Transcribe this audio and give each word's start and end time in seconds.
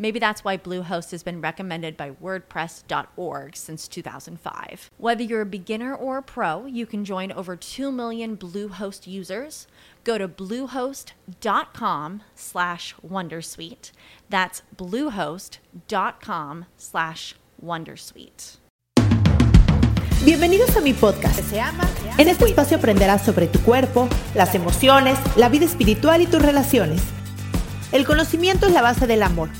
Maybe 0.00 0.18
that's 0.18 0.42
why 0.42 0.56
Bluehost 0.56 1.10
has 1.10 1.22
been 1.22 1.42
recommended 1.42 1.94
by 1.94 2.12
WordPress.org 2.12 3.54
since 3.54 3.86
2005. 3.86 4.90
Whether 4.96 5.22
you're 5.22 5.42
a 5.42 5.46
beginner 5.46 5.94
or 5.94 6.16
a 6.16 6.22
pro, 6.22 6.64
you 6.64 6.86
can 6.86 7.04
join 7.04 7.30
over 7.30 7.54
2 7.54 7.92
million 7.92 8.34
Bluehost 8.34 9.06
users. 9.06 9.66
Go 10.04 10.16
to 10.16 10.26
bluehost.com 10.26 12.22
slash 12.34 12.94
Wondersuite. 13.06 13.92
That's 14.30 14.62
bluehost.com 14.74 16.64
slash 16.78 17.34
Wondersuite. 17.62 18.56
Bienvenidos 20.24 20.74
a 20.78 20.80
mi 20.80 20.94
podcast. 20.94 21.40
En 22.16 22.28
este 22.28 22.46
espacio 22.46 22.78
aprenderás 22.78 23.22
sobre 23.22 23.48
tu 23.48 23.58
cuerpo, 23.60 24.08
las 24.34 24.54
emociones, 24.54 25.18
la 25.36 25.50
vida 25.50 25.66
espiritual 25.66 26.22
y 26.22 26.26
tus 26.26 26.40
relaciones. 26.40 27.02
El 27.92 28.06
conocimiento 28.06 28.66
es 28.66 28.72
la 28.72 28.82
base 28.82 29.06
del 29.06 29.22
amor, 29.22 29.50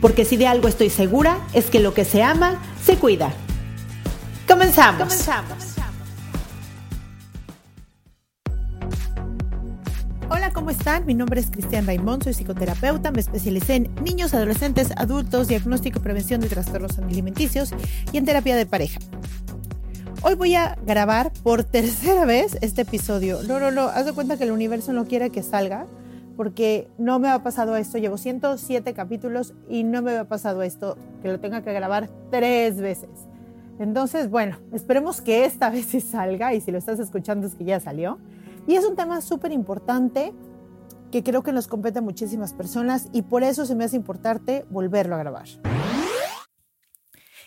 porque 0.00 0.24
si 0.24 0.36
de 0.36 0.46
algo 0.46 0.68
estoy 0.68 0.90
segura 0.90 1.38
es 1.52 1.66
que 1.66 1.80
lo 1.80 1.94
que 1.94 2.04
se 2.04 2.22
ama, 2.22 2.60
se 2.84 2.96
cuida. 2.96 3.32
Comenzamos. 4.46 5.02
Comenzamos. 5.02 5.76
Hola, 10.28 10.52
¿cómo 10.52 10.70
están? 10.70 11.06
Mi 11.06 11.14
nombre 11.14 11.40
es 11.40 11.50
Cristian 11.50 11.86
Raimond, 11.86 12.24
soy 12.24 12.34
psicoterapeuta, 12.34 13.12
me 13.12 13.20
especialicé 13.20 13.76
en 13.76 13.94
niños, 14.02 14.34
adolescentes, 14.34 14.88
adultos, 14.96 15.48
diagnóstico 15.48 16.00
y 16.00 16.02
prevención 16.02 16.40
de 16.40 16.48
trastornos 16.48 16.98
alimenticios 16.98 17.72
y 18.12 18.18
en 18.18 18.24
terapia 18.24 18.56
de 18.56 18.66
pareja. 18.66 18.98
Hoy 20.22 20.34
voy 20.34 20.56
a 20.56 20.76
grabar 20.84 21.32
por 21.44 21.62
tercera 21.62 22.24
vez 22.26 22.58
este 22.60 22.82
episodio. 22.82 23.42
No, 23.44 23.70
no, 23.70 23.82
haz 23.82 24.06
de 24.06 24.12
cuenta 24.12 24.36
que 24.36 24.44
el 24.44 24.50
universo 24.50 24.92
no 24.92 25.06
quiere 25.06 25.30
que 25.30 25.42
salga 25.42 25.86
porque 26.36 26.88
no 26.98 27.18
me 27.18 27.28
ha 27.28 27.42
pasado 27.42 27.76
esto. 27.76 27.98
Llevo 27.98 28.18
107 28.18 28.92
capítulos 28.94 29.54
y 29.68 29.84
no 29.84 30.02
me 30.02 30.16
ha 30.16 30.28
pasado 30.28 30.62
esto, 30.62 30.96
que 31.22 31.28
lo 31.28 31.40
tenga 31.40 31.62
que 31.62 31.72
grabar 31.72 32.10
tres 32.30 32.80
veces. 32.80 33.10
Entonces, 33.78 34.30
bueno, 34.30 34.58
esperemos 34.72 35.20
que 35.20 35.44
esta 35.44 35.70
vez 35.70 35.86
salga 36.04 36.54
y 36.54 36.60
si 36.60 36.70
lo 36.70 36.78
estás 36.78 36.98
escuchando 36.98 37.46
es 37.46 37.54
que 37.54 37.64
ya 37.64 37.80
salió. 37.80 38.18
Y 38.66 38.74
es 38.74 38.84
un 38.84 38.96
tema 38.96 39.20
súper 39.20 39.52
importante 39.52 40.32
que 41.10 41.22
creo 41.22 41.42
que 41.42 41.52
nos 41.52 41.68
compete 41.68 42.00
a 42.00 42.02
muchísimas 42.02 42.52
personas 42.52 43.08
y 43.12 43.22
por 43.22 43.42
eso 43.42 43.64
se 43.64 43.74
me 43.74 43.84
hace 43.84 43.96
importante 43.96 44.66
volverlo 44.70 45.14
a 45.14 45.18
grabar. 45.18 45.46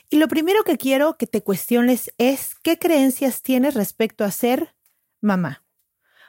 Y 0.09 0.17
lo 0.17 0.27
primero 0.27 0.63
que 0.63 0.77
quiero 0.77 1.17
que 1.17 1.27
te 1.27 1.43
cuestiones 1.43 2.11
es 2.17 2.55
qué 2.63 2.79
creencias 2.79 3.43
tienes 3.43 3.75
respecto 3.75 4.23
a 4.23 4.31
ser 4.31 4.75
mamá. 5.21 5.63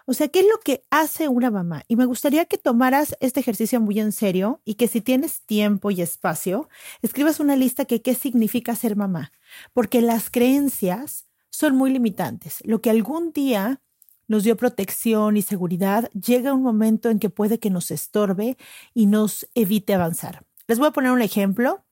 O 0.07 0.15
sea, 0.15 0.29
¿qué 0.29 0.41
es 0.41 0.47
lo 0.47 0.59
que 0.61 0.85
hace 0.91 1.29
una 1.29 1.51
mamá? 1.51 1.85
Y 1.89 1.97
me 1.97 2.05
gustaría 2.05 2.45
que 2.45 2.59
tomaras 2.59 3.17
este 3.21 3.41
ejercicio 3.41 3.81
muy 3.81 4.01
en 4.01 4.13
serio 4.13 4.61
y 4.65 4.75
que 4.75 4.89
si 4.89 5.01
tienes 5.01 5.43
tiempo 5.43 5.91
y 5.91 6.03
espacio, 6.03 6.69
escribas 7.03 7.41
una 7.41 7.57
lista 7.57 7.85
que 7.85 8.03
qué 8.03 8.15
significa 8.15 8.75
ser 8.75 8.97
mamá. 8.97 9.33
Porque 9.73 10.01
las 10.03 10.31
creencias 10.31 11.27
son 11.51 11.77
muy 11.77 11.91
limitantes. 11.91 12.59
Lo 12.65 12.81
que 12.81 12.91
algún 12.91 13.33
día 13.33 13.81
nos 14.29 14.45
dio 14.45 14.57
protección 14.57 15.37
y 15.37 15.43
seguridad, 15.43 16.09
llega 16.13 16.55
un 16.55 16.63
momento 16.63 17.11
en 17.11 17.19
que 17.19 17.31
puede 17.31 17.59
que 17.59 17.69
nos 17.69 17.91
estorbe 17.91 18.57
y 18.95 19.07
nos 19.07 19.49
evite 19.55 19.93
avanzar. 19.93 20.47
Les 20.69 20.79
voy 20.79 20.87
a 20.87 20.93
poner 20.93 21.11
un 21.11 21.21
ejemplo 21.21 21.85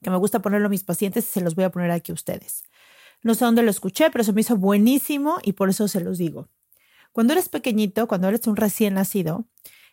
que 0.00 0.10
me 0.10 0.16
gusta 0.16 0.40
ponerlo 0.40 0.66
a 0.66 0.70
mis 0.70 0.84
pacientes 0.84 1.26
y 1.26 1.28
se 1.28 1.40
los 1.40 1.56
voy 1.56 1.64
a 1.64 1.70
poner 1.70 1.90
aquí 1.90 2.12
a 2.12 2.14
ustedes. 2.14 2.62
No 3.22 3.34
sé 3.34 3.44
dónde 3.44 3.64
lo 3.64 3.70
escuché, 3.70 4.10
pero 4.10 4.22
se 4.22 4.32
me 4.32 4.42
hizo 4.42 4.56
buenísimo 4.56 5.38
y 5.42 5.54
por 5.54 5.68
eso 5.68 5.88
se 5.88 6.00
los 6.00 6.18
digo. 6.18 6.48
Cuando 7.16 7.32
eres 7.32 7.48
pequeñito, 7.48 8.08
cuando 8.08 8.28
eres 8.28 8.46
un 8.46 8.56
recién 8.56 8.92
nacido, 8.92 9.46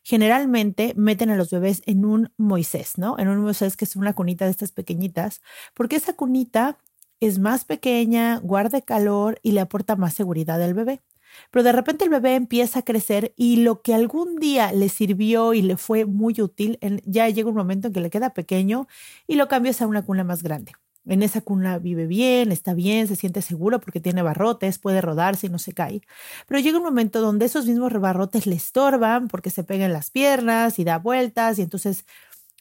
generalmente 0.04 0.94
meten 0.98 1.30
a 1.30 1.38
los 1.38 1.52
bebés 1.52 1.82
en 1.86 2.04
un 2.04 2.34
Moisés, 2.36 2.98
¿no? 2.98 3.18
En 3.18 3.30
un 3.30 3.40
Moisés 3.40 3.78
que 3.78 3.86
es 3.86 3.96
una 3.96 4.12
cunita 4.12 4.44
de 4.44 4.52
estas 4.52 4.74
pequeñitas, 4.74 5.42
porque 5.74 5.96
esa 5.96 6.18
cunita 6.18 6.80
es 7.22 7.40
más 7.40 7.64
pequeña, 7.64 8.40
guarda 8.40 8.82
calor 8.82 9.40
y 9.42 9.54
le 9.54 9.62
aporta 9.62 9.96
más 9.96 10.14
seguridad 10.14 10.62
al 10.62 10.74
bebé. 10.74 11.02
Pero 11.50 11.64
de 11.64 11.72
repente 11.72 12.04
el 12.04 12.10
bebé 12.10 12.36
empieza 12.36 12.80
a 12.80 12.84
crecer 12.84 13.34
y 13.38 13.56
lo 13.56 13.82
que 13.82 13.94
algún 13.94 14.36
día 14.36 14.74
le 14.74 14.90
sirvió 14.90 15.54
y 15.54 15.62
le 15.62 15.78
fue 15.78 16.04
muy 16.04 16.42
útil, 16.42 16.78
ya 17.06 17.30
llega 17.30 17.48
un 17.48 17.56
momento 17.56 17.88
en 17.88 17.94
que 17.94 18.02
le 18.02 18.10
queda 18.10 18.34
pequeño 18.34 18.86
y 19.28 19.36
lo 19.36 19.48
cambias 19.48 19.82
a 19.82 19.88
una 19.88 20.02
cuna 20.02 20.26
más 20.26 20.44
grande. 20.44 20.74
En 21.06 21.22
esa 21.22 21.42
cuna 21.42 21.80
vive 21.80 22.08
bien, 22.08 22.52
está 22.52 22.74
bien, 22.74 23.08
se 23.08 23.16
siente 23.18 23.42
seguro 23.42 23.80
porque 23.82 24.00
tiene 24.00 24.22
barrotes, 24.22 24.80
puede 24.80 25.02
rodarse 25.02 25.48
y 25.48 25.50
no 25.50 25.60
se 25.60 25.74
cae. 25.74 26.02
Pero 26.48 26.62
llega 26.62 26.78
un 26.78 26.84
momento 26.84 27.20
donde 27.22 27.46
esos 27.46 27.66
mismos 27.66 27.92
barrotes 28.00 28.48
le 28.48 28.56
estorban 28.56 29.28
porque 29.28 29.50
se 29.50 29.64
pegan 29.64 29.92
las 29.94 30.12
piernas 30.12 30.80
y 30.80 30.86
da 30.86 31.00
vueltas 31.00 31.60
y 31.60 31.64
entonces 31.64 32.06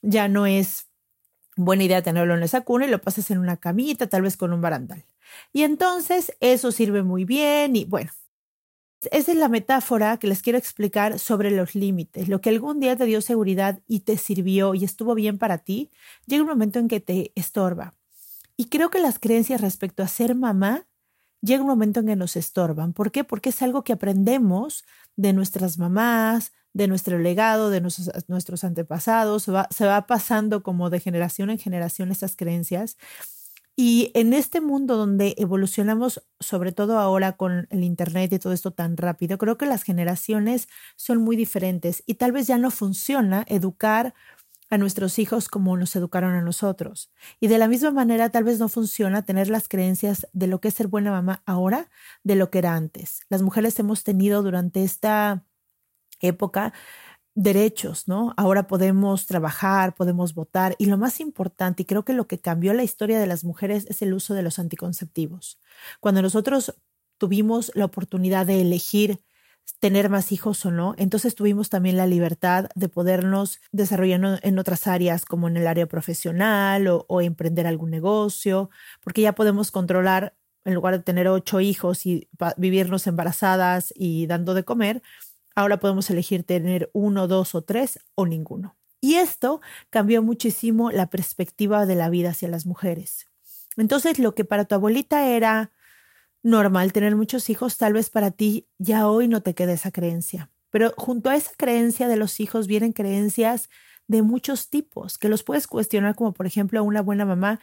ya 0.02 0.28
no 0.28 0.46
es 0.46 0.88
buena 1.56 1.84
idea 1.84 2.02
tenerlo 2.02 2.34
en 2.34 2.42
esa 2.42 2.62
cuna 2.62 2.86
y 2.86 2.90
lo 2.90 3.00
pasas 3.00 3.30
en 3.30 3.38
una 3.38 3.58
camita, 3.58 4.08
tal 4.08 4.22
vez 4.22 4.36
con 4.36 4.52
un 4.52 4.60
barandal. 4.60 5.04
Y 5.52 5.62
entonces 5.62 6.36
eso 6.40 6.72
sirve 6.72 7.02
muy 7.02 7.24
bien 7.24 7.76
y 7.76 7.84
bueno, 7.84 8.10
esa 9.10 9.32
es 9.32 9.38
la 9.38 9.48
metáfora 9.48 10.16
que 10.18 10.28
les 10.28 10.42
quiero 10.42 10.58
explicar 10.58 11.18
sobre 11.18 11.50
los 11.50 11.74
límites. 11.74 12.28
Lo 12.28 12.40
que 12.40 12.50
algún 12.50 12.80
día 12.80 12.96
te 12.96 13.04
dio 13.04 13.20
seguridad 13.20 13.80
y 13.88 14.00
te 14.00 14.16
sirvió 14.16 14.74
y 14.74 14.84
estuvo 14.84 15.14
bien 15.14 15.38
para 15.38 15.58
ti, 15.58 15.90
llega 16.26 16.42
un 16.42 16.48
momento 16.48 16.78
en 16.78 16.88
que 16.88 17.00
te 17.00 17.32
estorba. 17.34 17.94
Y 18.62 18.66
creo 18.66 18.90
que 18.90 19.00
las 19.00 19.18
creencias 19.18 19.60
respecto 19.60 20.04
a 20.04 20.06
ser 20.06 20.36
mamá 20.36 20.86
llega 21.40 21.62
un 21.62 21.68
momento 21.68 21.98
en 21.98 22.06
que 22.06 22.14
nos 22.14 22.36
estorban. 22.36 22.92
¿Por 22.92 23.10
qué? 23.10 23.24
Porque 23.24 23.48
es 23.48 23.60
algo 23.60 23.82
que 23.82 23.92
aprendemos 23.92 24.84
de 25.16 25.32
nuestras 25.32 25.78
mamás, 25.78 26.52
de 26.72 26.86
nuestro 26.86 27.18
legado, 27.18 27.70
de 27.70 27.80
nuestros, 27.80 28.62
antepasados, 28.62 29.42
se 29.42 29.50
va, 29.50 29.66
se 29.72 29.84
va 29.84 30.06
pasando 30.06 30.62
como 30.62 30.90
de 30.90 31.00
generación 31.00 31.50
en 31.50 31.58
generación 31.58 32.12
estas 32.12 32.36
creencias. 32.36 32.98
Y 33.74 34.12
en 34.14 34.32
este 34.32 34.60
mundo 34.60 34.96
donde 34.96 35.34
evolucionamos, 35.38 36.22
sobre 36.38 36.70
todo 36.70 37.00
ahora 37.00 37.36
con 37.36 37.66
el 37.70 37.82
Internet 37.82 38.32
y 38.32 38.38
todo 38.38 38.52
esto 38.52 38.70
tan 38.70 38.96
rápido, 38.96 39.38
creo 39.38 39.58
que 39.58 39.66
las 39.66 39.82
generaciones 39.82 40.68
son 40.94 41.18
muy 41.18 41.34
diferentes 41.34 42.04
y 42.06 42.14
tal 42.14 42.30
vez 42.30 42.46
ya 42.46 42.58
no 42.58 42.70
funciona 42.70 43.44
educar 43.48 44.14
a 44.72 44.78
nuestros 44.78 45.18
hijos 45.18 45.48
como 45.48 45.76
nos 45.76 45.94
educaron 45.96 46.32
a 46.32 46.40
nosotros. 46.40 47.10
Y 47.40 47.48
de 47.48 47.58
la 47.58 47.68
misma 47.68 47.90
manera, 47.90 48.30
tal 48.30 48.44
vez 48.44 48.58
no 48.58 48.70
funciona 48.70 49.22
tener 49.22 49.50
las 49.50 49.68
creencias 49.68 50.26
de 50.32 50.46
lo 50.46 50.62
que 50.62 50.68
es 50.68 50.74
ser 50.74 50.88
buena 50.88 51.10
mamá 51.10 51.42
ahora 51.44 51.90
de 52.24 52.36
lo 52.36 52.50
que 52.50 52.60
era 52.60 52.74
antes. 52.74 53.20
Las 53.28 53.42
mujeres 53.42 53.78
hemos 53.78 54.02
tenido 54.02 54.42
durante 54.42 54.82
esta 54.82 55.44
época 56.20 56.72
derechos, 57.34 58.08
¿no? 58.08 58.32
Ahora 58.38 58.66
podemos 58.66 59.26
trabajar, 59.26 59.94
podemos 59.94 60.32
votar 60.32 60.74
y 60.78 60.86
lo 60.86 60.96
más 60.96 61.20
importante, 61.20 61.82
y 61.82 61.86
creo 61.86 62.06
que 62.06 62.14
lo 62.14 62.26
que 62.26 62.40
cambió 62.40 62.72
la 62.72 62.82
historia 62.82 63.20
de 63.20 63.26
las 63.26 63.44
mujeres 63.44 63.84
es 63.90 64.00
el 64.00 64.14
uso 64.14 64.32
de 64.32 64.42
los 64.42 64.58
anticonceptivos. 64.58 65.60
Cuando 66.00 66.22
nosotros 66.22 66.74
tuvimos 67.18 67.72
la 67.74 67.84
oportunidad 67.84 68.46
de 68.46 68.62
elegir 68.62 69.20
tener 69.80 70.08
más 70.10 70.32
hijos 70.32 70.64
o 70.64 70.70
no, 70.70 70.94
entonces 70.96 71.34
tuvimos 71.34 71.68
también 71.68 71.96
la 71.96 72.06
libertad 72.06 72.68
de 72.74 72.88
podernos 72.88 73.60
desarrollar 73.72 74.40
en 74.42 74.58
otras 74.58 74.86
áreas 74.86 75.24
como 75.24 75.48
en 75.48 75.56
el 75.56 75.66
área 75.66 75.86
profesional 75.86 76.86
o, 76.86 77.04
o 77.08 77.20
emprender 77.20 77.66
algún 77.66 77.90
negocio, 77.90 78.70
porque 79.02 79.22
ya 79.22 79.32
podemos 79.32 79.70
controlar, 79.70 80.34
en 80.64 80.74
lugar 80.74 80.96
de 80.96 81.02
tener 81.02 81.26
ocho 81.26 81.60
hijos 81.60 82.06
y 82.06 82.28
vivirnos 82.56 83.08
embarazadas 83.08 83.92
y 83.96 84.26
dando 84.26 84.54
de 84.54 84.62
comer, 84.62 85.02
Ahora 85.54 85.80
podemos 85.80 86.08
elegir 86.10 86.44
tener 86.44 86.90
uno, 86.92 87.28
dos 87.28 87.54
o 87.54 87.62
tres 87.62 87.98
o 88.14 88.26
ninguno. 88.26 88.76
Y 89.00 89.14
esto 89.14 89.60
cambió 89.90 90.22
muchísimo 90.22 90.90
la 90.90 91.10
perspectiva 91.10 91.86
de 91.86 91.96
la 91.96 92.08
vida 92.08 92.30
hacia 92.30 92.48
las 92.48 92.66
mujeres. 92.66 93.26
Entonces, 93.76 94.18
lo 94.18 94.34
que 94.34 94.44
para 94.44 94.64
tu 94.64 94.74
abuelita 94.74 95.26
era 95.26 95.72
normal 96.42 96.92
tener 96.92 97.16
muchos 97.16 97.50
hijos, 97.50 97.76
tal 97.78 97.92
vez 97.92 98.10
para 98.10 98.30
ti 98.30 98.68
ya 98.78 99.08
hoy 99.08 99.28
no 99.28 99.42
te 99.42 99.54
queda 99.54 99.72
esa 99.72 99.90
creencia. 99.90 100.50
Pero 100.70 100.92
junto 100.96 101.30
a 101.30 101.36
esa 101.36 101.52
creencia 101.56 102.08
de 102.08 102.16
los 102.16 102.40
hijos 102.40 102.66
vienen 102.66 102.92
creencias 102.92 103.68
de 104.08 104.22
muchos 104.22 104.68
tipos, 104.68 105.18
que 105.18 105.28
los 105.28 105.42
puedes 105.42 105.66
cuestionar 105.66 106.14
como 106.14 106.32
por 106.32 106.46
ejemplo 106.46 106.82
una 106.82 107.02
buena 107.02 107.24
mamá 107.24 107.60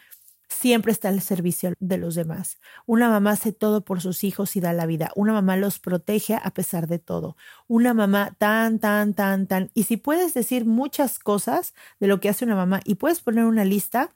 siempre 0.50 0.92
está 0.92 1.10
al 1.10 1.22
servicio 1.22 1.74
de 1.80 1.98
los 1.98 2.16
demás. 2.16 2.60
Una 2.86 3.10
mamá 3.10 3.32
hace 3.32 3.52
todo 3.54 3.86
por 3.86 4.02
sus 4.02 4.24
hijos 4.24 4.56
y 4.56 4.60
da 4.60 4.74
la 4.74 4.86
vida. 4.86 5.12
Una 5.16 5.34
mamá 5.34 5.58
los 5.58 5.80
protege 5.80 6.36
a 6.42 6.52
pesar 6.52 6.88
de 6.88 7.00
todo. 7.00 7.38
Una 7.68 7.94
mamá 7.94 8.36
tan, 8.38 8.80
tan, 8.80 9.14
tan, 9.14 9.48
tan. 9.48 9.72
Y 9.74 9.84
si 9.84 9.98
puedes 9.98 10.34
decir 10.34 10.66
muchas 10.66 11.20
cosas 11.20 11.74
de 12.00 12.08
lo 12.08 12.20
que 12.20 12.30
hace 12.30 12.46
una 12.46 12.56
mamá 12.56 12.82
y 12.84 12.96
puedes 12.96 13.22
poner 13.22 13.46
una 13.46 13.64
lista, 13.64 14.16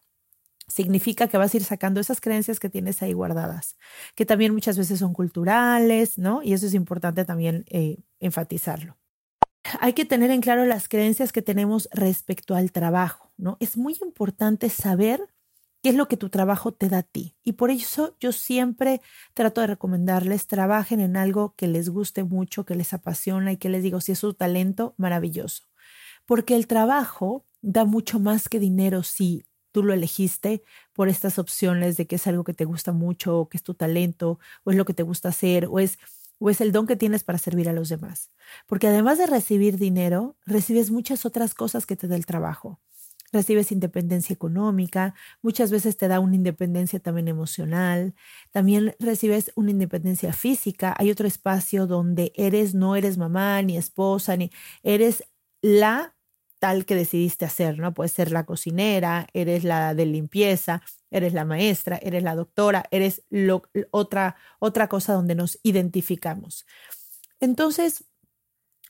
significa 0.68 1.28
que 1.28 1.38
vas 1.38 1.54
a 1.54 1.58
ir 1.58 1.64
sacando 1.64 2.00
esas 2.00 2.22
creencias 2.22 2.60
que 2.60 2.70
tienes 2.70 3.02
ahí 3.02 3.14
guardadas, 3.14 3.78
que 4.16 4.26
también 4.26 4.54
muchas 4.54 4.78
veces 4.78 5.00
son 5.00 5.14
culturales, 5.14 6.18
¿no? 6.18 6.42
Y 6.44 6.54
eso 6.54 6.66
es 6.66 6.74
importante 6.74 7.26
también 7.26 7.66
eh, 7.70 7.98
enfatizarlo. 8.20 8.98
Hay 9.80 9.94
que 9.94 10.06
tener 10.06 10.30
en 10.32 10.42
claro 10.42 10.66
las 10.66 10.90
creencias 10.90 11.32
que 11.32 11.42
tenemos 11.42 11.88
respecto 11.92 12.56
al 12.56 12.72
trabajo, 12.72 13.32
¿no? 13.38 13.58
Es 13.60 13.78
muy 13.78 13.96
importante 14.02 14.70
saber 14.70 15.22
qué 15.82 15.90
es 15.90 15.96
lo 15.96 16.08
que 16.08 16.18
tu 16.18 16.30
trabajo 16.30 16.74
te 16.74 16.90
da 16.90 17.00
a 17.00 17.04
ti. 17.04 17.36
Y 17.44 17.54
por 17.54 17.70
eso 17.70 18.16
yo 18.20 18.32
siempre 18.32 19.02
trato 19.34 19.62
de 19.62 19.68
recomendarles, 19.68 20.48
trabajen 20.48 21.00
en 21.00 21.18
algo 21.18 21.56
que 21.56 21.68
les 21.68 21.90
guste 21.90 22.24
mucho, 22.24 22.66
que 22.66 22.76
les 22.76 22.94
apasiona 22.94 23.52
y 23.52 23.58
que 23.58 23.70
les 23.70 23.84
digo, 23.84 24.02
si 24.02 24.14
es 24.14 24.20
su 24.20 24.34
talento, 24.34 24.96
maravilloso. 24.98 25.64
Porque 26.26 26.56
el 26.56 26.68
trabajo 26.68 27.46
da 27.62 27.86
mucho 27.86 28.20
más 28.20 28.48
que 28.48 28.60
dinero 28.60 29.04
si 29.04 29.46
tú 29.74 29.84
lo 29.84 29.94
elegiste 29.94 30.64
por 30.94 31.10
estas 31.10 31.40
opciones 31.40 31.98
de 31.98 32.08
que 32.08 32.16
es 32.16 32.28
algo 32.28 32.46
que 32.46 32.54
te 32.54 32.66
gusta 32.66 32.94
mucho, 32.94 33.40
o 33.40 33.50
que 33.50 33.58
es 33.58 33.64
tu 33.64 33.74
talento, 33.74 34.40
o 34.64 34.72
es 34.72 34.78
lo 34.78 34.86
que 34.86 34.94
te 34.94 35.04
gusta 35.04 35.30
hacer, 35.30 35.68
o 35.70 35.80
es, 35.80 36.00
o 36.40 36.50
es 36.50 36.62
el 36.62 36.72
don 36.72 36.88
que 36.88 36.96
tienes 36.96 37.24
para 37.26 37.38
servir 37.40 37.68
a 37.70 37.74
los 37.74 37.90
demás. 37.90 38.32
Porque 38.68 38.88
además 38.88 39.18
de 39.18 39.28
recibir 39.28 39.78
dinero, 39.78 40.38
recibes 40.46 40.92
muchas 40.92 41.26
otras 41.26 41.54
cosas 41.54 41.86
que 41.86 41.98
te 41.98 42.08
da 42.08 42.16
el 42.16 42.26
trabajo 42.26 42.80
recibes 43.34 43.72
independencia 43.72 44.34
económica, 44.34 45.16
muchas 45.42 45.72
veces 45.72 45.98
te 45.98 46.08
da 46.08 46.20
una 46.20 46.36
independencia 46.36 47.00
también 47.00 47.28
emocional, 47.28 48.14
también 48.52 48.96
recibes 49.00 49.52
una 49.56 49.72
independencia 49.72 50.32
física, 50.32 50.96
hay 50.98 51.10
otro 51.10 51.28
espacio 51.28 51.88
donde 51.88 52.32
eres, 52.36 52.76
no 52.76 52.96
eres 52.96 53.18
mamá 53.18 53.62
ni 53.64 53.76
esposa, 53.76 54.38
ni 54.38 54.52
eres 54.84 55.24
la 55.62 56.13
tal 56.64 56.86
que 56.86 56.96
decidiste 56.96 57.44
hacer, 57.44 57.78
¿no? 57.78 57.94
Puedes 57.94 58.14
ser 58.14 58.32
la 58.32 58.46
cocinera, 58.46 59.28
eres 59.34 59.66
la 59.66 59.94
de 59.94 60.06
limpieza, 60.06 60.82
eres 61.12 61.34
la 61.34 61.44
maestra, 61.44 62.00
eres 62.02 62.24
la 62.24 62.36
doctora, 62.36 62.86
eres 62.90 63.22
otra, 63.92 64.38
otra 64.60 64.88
cosa 64.88 65.12
donde 65.12 65.36
nos 65.36 65.60
identificamos. 65.62 66.66
Entonces, 67.42 68.06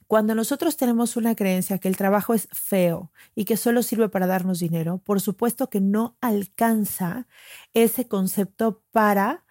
cuando 0.06 0.36
nosotros 0.36 0.78
tenemos 0.78 1.18
una 1.18 1.34
creencia 1.34 1.80
que 1.80 1.88
el 1.88 1.98
trabajo 1.98 2.36
es 2.36 2.48
feo 2.52 3.12
y 3.34 3.46
que 3.46 3.58
solo 3.58 3.82
sirve 3.82 4.08
para 4.08 4.28
darnos 4.28 4.60
dinero, 4.60 5.00
por 5.00 5.20
supuesto 5.20 5.72
que 5.72 5.82
no 5.82 6.16
alcanza 6.22 7.26
ese 7.74 8.08
concepto 8.08 8.84
para 8.92 9.46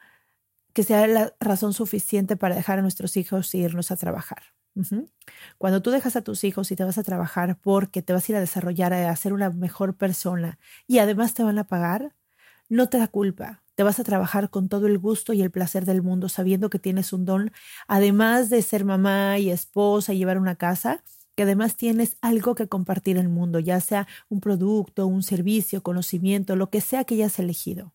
que 0.73 0.85
sea 0.85 1.09
la 1.09 1.35
razón 1.41 1.73
suficiente 1.73 2.37
para 2.37 2.55
dejar 2.55 2.79
a 2.79 2.83
nuestros 2.83 3.17
hijos 3.17 3.53
e 3.53 3.59
irnos 3.59 3.91
a 3.91 3.97
trabajar. 3.97 4.45
Cuando 5.59 5.83
tú 5.83 5.91
dejas 5.91 6.17
a 6.17 6.23
tus 6.23 6.45
hijos 6.45 6.71
y 6.71 6.77
te 6.77 6.85
vas 6.85 6.99
a 6.99 7.03
trabajar 7.03 7.59
porque 7.61 8.03
te 8.03 8.13
vas 8.13 8.29
a 8.29 8.33
ir 8.33 8.37
a 8.37 8.41
desarrollar, 8.41 8.93
a 8.93 9.15
ser 9.17 9.33
una 9.33 9.51
mejor 9.51 9.97
persona 9.97 10.59
y 10.87 10.99
además 10.99 11.35
te 11.35 11.45
van 11.45 11.59
a 11.59 11.65
pagar, 11.65 12.15
no 12.69 12.89
te 12.89 12.99
da 12.99 13.09
culpa, 13.09 13.63
te 13.75 13.83
vas 13.83 13.99
a 14.01 14.05
trabajar 14.05 14.51
con 14.51 14.69
todo 14.69 14.87
el 14.87 14.99
gusto 14.99 15.33
y 15.33 15.43
el 15.43 15.51
placer 15.51 15.85
del 15.87 16.03
mundo, 16.03 16.29
sabiendo 16.29 16.71
que 16.71 16.79
tienes 16.79 17.13
un 17.13 17.25
don, 17.25 17.53
además 17.89 18.51
de 18.51 18.63
ser 18.63 18.85
mamá 18.85 19.39
y 19.39 19.51
esposa 19.51 20.13
y 20.15 20.19
llevar 20.19 20.39
una 20.39 20.57
casa, 20.57 21.03
que 21.37 21.45
además 21.45 21.77
tienes 21.77 22.17
algo 22.21 22.55
que 22.55 22.69
compartir 22.69 23.17
en 23.17 23.25
el 23.27 23.29
mundo, 23.31 23.59
ya 23.59 23.81
sea 23.81 24.07
un 24.29 24.41
producto, 24.41 25.07
un 25.07 25.23
servicio, 25.23 25.83
conocimiento, 25.83 26.57
lo 26.57 26.71
que 26.71 26.81
sea 26.81 27.05
que 27.05 27.15
hayas 27.15 27.39
elegido. 27.39 27.95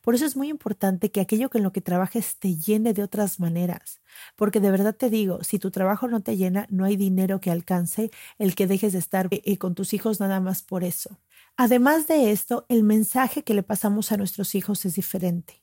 Por 0.00 0.14
eso 0.14 0.26
es 0.26 0.36
muy 0.36 0.48
importante 0.48 1.10
que 1.10 1.20
aquello 1.20 1.50
que 1.50 1.58
en 1.58 1.64
lo 1.64 1.72
que 1.72 1.80
trabajes 1.80 2.38
te 2.38 2.56
llene 2.56 2.92
de 2.92 3.02
otras 3.02 3.40
maneras. 3.40 4.00
Porque 4.36 4.60
de 4.60 4.70
verdad 4.70 4.94
te 4.94 5.10
digo, 5.10 5.42
si 5.42 5.58
tu 5.58 5.70
trabajo 5.70 6.08
no 6.08 6.20
te 6.22 6.36
llena, 6.36 6.66
no 6.70 6.84
hay 6.84 6.96
dinero 6.96 7.40
que 7.40 7.50
alcance 7.50 8.10
el 8.38 8.54
que 8.54 8.66
dejes 8.66 8.92
de 8.92 8.98
estar 8.98 9.28
eh, 9.30 9.42
eh, 9.44 9.58
con 9.58 9.74
tus 9.74 9.92
hijos 9.92 10.20
nada 10.20 10.40
más 10.40 10.62
por 10.62 10.84
eso. 10.84 11.20
Además 11.56 12.06
de 12.06 12.32
esto, 12.32 12.66
el 12.68 12.82
mensaje 12.82 13.42
que 13.42 13.54
le 13.54 13.62
pasamos 13.62 14.12
a 14.12 14.16
nuestros 14.16 14.54
hijos 14.54 14.84
es 14.84 14.94
diferente. 14.94 15.62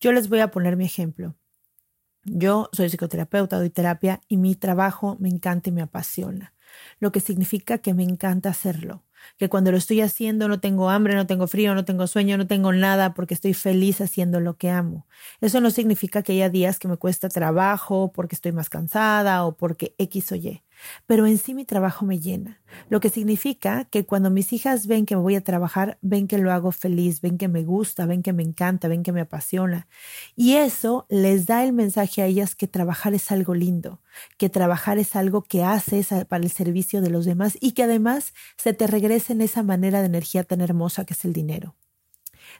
Yo 0.00 0.12
les 0.12 0.28
voy 0.28 0.40
a 0.40 0.50
poner 0.50 0.76
mi 0.76 0.84
ejemplo. 0.84 1.36
Yo 2.24 2.68
soy 2.72 2.88
psicoterapeuta, 2.88 3.58
doy 3.58 3.70
terapia 3.70 4.20
y 4.28 4.36
mi 4.36 4.54
trabajo 4.54 5.16
me 5.20 5.28
encanta 5.28 5.70
y 5.70 5.72
me 5.72 5.82
apasiona, 5.82 6.54
lo 7.00 7.10
que 7.12 7.20
significa 7.20 7.78
que 7.78 7.94
me 7.94 8.02
encanta 8.02 8.50
hacerlo 8.50 9.04
que 9.38 9.48
cuando 9.48 9.70
lo 9.70 9.76
estoy 9.78 10.00
haciendo 10.00 10.48
no 10.48 10.60
tengo 10.60 10.90
hambre, 10.90 11.14
no 11.14 11.26
tengo 11.26 11.46
frío, 11.46 11.74
no 11.74 11.84
tengo 11.84 12.06
sueño, 12.06 12.36
no 12.38 12.46
tengo 12.46 12.72
nada 12.72 13.14
porque 13.14 13.34
estoy 13.34 13.54
feliz 13.54 14.00
haciendo 14.00 14.40
lo 14.40 14.56
que 14.56 14.70
amo. 14.70 15.06
Eso 15.40 15.60
no 15.60 15.70
significa 15.70 16.22
que 16.22 16.32
haya 16.32 16.50
días 16.50 16.78
que 16.78 16.88
me 16.88 16.96
cuesta 16.96 17.28
trabajo 17.28 18.12
porque 18.12 18.34
estoy 18.34 18.52
más 18.52 18.70
cansada 18.70 19.44
o 19.44 19.56
porque 19.56 19.94
X 19.98 20.32
o 20.32 20.36
Y 20.36 20.62
pero 21.06 21.26
en 21.26 21.38
sí 21.38 21.54
mi 21.54 21.64
trabajo 21.64 22.04
me 22.04 22.18
llena, 22.18 22.60
lo 22.88 23.00
que 23.00 23.10
significa 23.10 23.84
que 23.84 24.04
cuando 24.04 24.30
mis 24.30 24.52
hijas 24.52 24.86
ven 24.86 25.06
que 25.06 25.16
me 25.16 25.22
voy 25.22 25.34
a 25.34 25.42
trabajar, 25.42 25.98
ven 26.02 26.28
que 26.28 26.38
lo 26.38 26.52
hago 26.52 26.72
feliz, 26.72 27.20
ven 27.20 27.38
que 27.38 27.48
me 27.48 27.64
gusta, 27.64 28.06
ven 28.06 28.22
que 28.22 28.32
me 28.32 28.42
encanta, 28.42 28.88
ven 28.88 29.02
que 29.02 29.12
me 29.12 29.20
apasiona. 29.20 29.88
Y 30.36 30.54
eso 30.54 31.06
les 31.08 31.46
da 31.46 31.64
el 31.64 31.72
mensaje 31.72 32.22
a 32.22 32.26
ellas 32.26 32.54
que 32.54 32.68
trabajar 32.68 33.14
es 33.14 33.30
algo 33.32 33.54
lindo, 33.54 34.00
que 34.36 34.48
trabajar 34.48 34.98
es 34.98 35.16
algo 35.16 35.42
que 35.42 35.64
haces 35.64 36.08
para 36.28 36.44
el 36.44 36.50
servicio 36.50 37.00
de 37.00 37.10
los 37.10 37.24
demás 37.24 37.56
y 37.60 37.72
que 37.72 37.84
además 37.84 38.34
se 38.56 38.72
te 38.72 38.86
regrese 38.86 39.32
en 39.32 39.40
esa 39.40 39.62
manera 39.62 40.00
de 40.00 40.06
energía 40.06 40.44
tan 40.44 40.60
hermosa 40.60 41.04
que 41.04 41.14
es 41.14 41.24
el 41.24 41.32
dinero. 41.32 41.74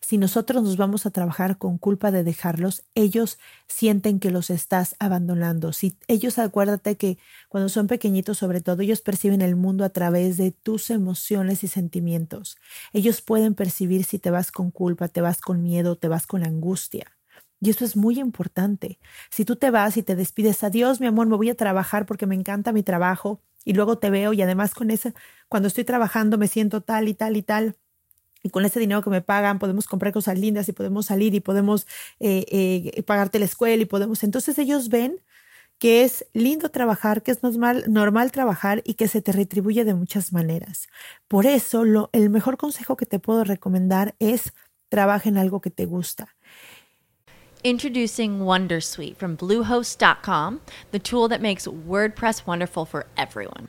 Si 0.01 0.19
nosotros 0.19 0.63
nos 0.63 0.77
vamos 0.77 1.07
a 1.07 1.11
trabajar 1.11 1.59
con 1.59 1.79
culpa 1.79 2.11
de 2.11 2.25
dejarlos, 2.25 2.85
ellos 2.95 3.39
sienten 3.67 4.21
que 4.21 4.31
los 4.31 4.51
estás 4.51 4.97
abandonando. 4.99 5.73
Si 5.73 5.97
ellos 6.09 6.39
acuérdate 6.39 6.97
que 6.97 7.19
cuando 7.49 7.69
son 7.69 7.87
pequeñitos 7.87 8.39
sobre 8.39 8.61
todo, 8.61 8.83
ellos 8.83 9.01
perciben 9.01 9.43
el 9.43 9.57
mundo 9.57 9.85
a 9.85 9.91
través 9.91 10.37
de 10.37 10.53
tus 10.53 10.91
emociones 10.91 11.65
y 11.65 11.69
sentimientos. 11.69 12.57
Ellos 12.93 13.21
pueden 13.23 13.55
percibir 13.55 14.05
si 14.05 14.19
te 14.19 14.31
vas 14.31 14.53
con 14.53 14.71
culpa, 14.71 15.09
te 15.09 15.21
vas 15.21 15.41
con 15.41 15.63
miedo, 15.63 15.97
te 15.97 16.09
vas 16.09 16.27
con 16.27 16.45
angustia. 16.45 17.07
Y 17.61 17.71
eso 17.71 17.85
es 17.85 17.97
muy 17.97 18.21
importante. 18.21 18.99
Si 19.31 19.45
tú 19.45 19.57
te 19.57 19.71
vas 19.71 19.97
y 19.97 20.03
te 20.03 20.15
despides, 20.15 20.63
adiós, 20.63 21.01
mi 21.01 21.07
amor, 21.07 21.27
me 21.27 21.37
voy 21.37 21.51
a 21.51 21.57
trabajar 21.57 22.07
porque 22.07 22.27
me 22.27 22.37
encanta 22.37 22.73
mi 22.73 22.83
trabajo 22.83 23.43
y 23.65 23.73
luego 23.75 23.99
te 23.99 24.11
veo 24.11 24.33
y 24.33 24.43
además 24.43 24.75
con 24.75 24.91
ese, 24.91 25.13
cuando 25.49 25.67
estoy 25.69 25.85
trabajando 25.85 26.39
me 26.39 26.47
siento 26.49 26.83
tal 26.83 27.09
y 27.09 27.15
tal 27.15 27.37
y 27.37 27.43
tal 27.43 27.77
y 28.43 28.51
con 28.51 28.65
ese 28.65 28.81
dinero 28.81 29.03
que 29.03 29.11
me 29.11 29.23
pagan 29.23 29.59
podemos 29.59 29.87
comprar 29.87 30.13
cosas 30.13 30.39
lindas 30.39 30.69
y 30.69 30.73
podemos 30.73 31.07
salir 31.07 31.35
y 31.35 31.41
podemos 31.41 31.87
eh, 32.21 32.45
eh, 32.49 33.03
pagarte 33.03 33.39
la 33.39 33.45
escuela 33.45 33.83
y 33.83 33.87
podemos. 33.87 34.23
Entonces 34.23 34.59
ellos 34.59 34.89
ven 34.89 35.21
que 35.79 36.03
es 36.03 36.27
lindo 36.33 36.71
trabajar, 36.71 37.23
que 37.23 37.31
es 37.31 37.43
normal, 37.43 37.85
normal 37.89 38.33
trabajar 38.33 38.83
y 38.85 38.95
que 38.95 39.09
se 39.09 39.23
te 39.23 39.33
retribuye 39.33 39.85
de 39.85 39.95
muchas 39.95 40.33
maneras. 40.33 40.89
Por 41.29 41.47
eso, 41.47 41.85
lo, 41.85 42.11
el 42.13 42.31
mejor 42.31 42.57
consejo 42.57 42.97
que 42.97 43.07
te 43.07 43.21
puedo 43.21 43.45
recomendar 43.45 44.15
es 44.19 44.53
trabaja 44.89 45.29
en 45.29 45.39
algo 45.39 45.61
que 45.61 45.71
te 45.71 45.87
gusta. 45.87 46.35
Introducing 47.65 48.41
Wondersuite 48.41 49.17
from 49.17 49.37
Bluehost.com, 49.37 50.61
the 50.93 50.99
tool 50.99 51.29
that 51.29 51.41
makes 51.41 51.67
WordPress 51.67 52.47
wonderful 52.47 52.85
for 52.85 53.07
everyone. 53.17 53.69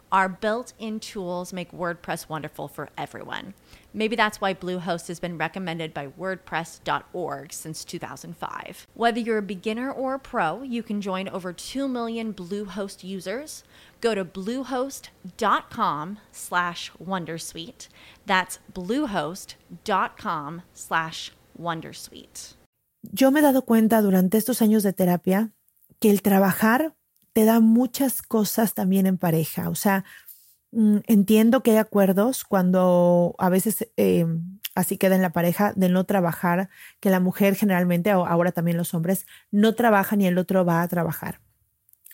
Our 0.11 0.27
built 0.27 0.73
in 0.77 0.99
tools 0.99 1.53
make 1.53 1.71
WordPress 1.71 2.27
wonderful 2.27 2.67
for 2.67 2.89
everyone. 2.97 3.53
Maybe 3.93 4.15
that's 4.15 4.41
why 4.41 4.53
Bluehost 4.53 5.07
has 5.07 5.19
been 5.19 5.37
recommended 5.37 5.93
by 5.93 6.07
WordPress.org 6.07 7.53
since 7.53 7.85
2005. 7.85 8.87
Whether 8.93 9.19
you're 9.19 9.37
a 9.37 9.41
beginner 9.41 9.89
or 9.91 10.15
a 10.15 10.19
pro, 10.19 10.63
you 10.63 10.83
can 10.83 11.01
join 11.01 11.29
over 11.29 11.53
2 11.53 11.87
million 11.87 12.33
Bluehost 12.33 13.03
users. 13.03 13.63
Go 14.01 14.13
to 14.13 14.25
bluehost.com 14.25 16.19
slash 16.31 16.91
Wondersuite. 17.01 17.87
That's 18.25 18.59
bluehost.com 18.73 20.61
slash 20.73 21.31
Wondersuite. 21.57 22.55
Yo 23.13 23.31
me 23.31 23.39
he 23.39 23.43
dado 23.43 23.63
cuenta 23.63 24.01
durante 24.01 24.37
estos 24.37 24.61
años 24.61 24.83
de 24.83 24.93
terapia 24.93 25.51
que 25.99 26.11
el 26.11 26.21
trabajar 26.21 26.95
te 27.33 27.45
da 27.45 27.59
muchas 27.59 28.21
cosas 28.21 28.73
también 28.73 29.07
en 29.07 29.17
pareja. 29.17 29.69
O 29.69 29.75
sea, 29.75 30.03
mm, 30.71 30.99
entiendo 31.07 31.63
que 31.63 31.71
hay 31.71 31.77
acuerdos 31.77 32.43
cuando 32.43 33.35
a 33.39 33.49
veces 33.49 33.89
eh, 33.97 34.25
así 34.75 34.97
queda 34.97 35.15
en 35.15 35.21
la 35.21 35.31
pareja 35.33 35.73
de 35.75 35.89
no 35.89 36.05
trabajar, 36.05 36.69
que 36.99 37.09
la 37.09 37.19
mujer 37.19 37.55
generalmente, 37.55 38.13
o 38.15 38.25
ahora 38.25 38.51
también 38.51 38.77
los 38.77 38.93
hombres, 38.93 39.25
no 39.51 39.75
trabajan 39.75 40.21
y 40.21 40.27
el 40.27 40.37
otro 40.37 40.65
va 40.65 40.81
a 40.81 40.87
trabajar. 40.87 41.41